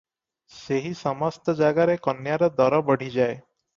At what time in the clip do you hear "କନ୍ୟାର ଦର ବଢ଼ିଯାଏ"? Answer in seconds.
2.09-3.37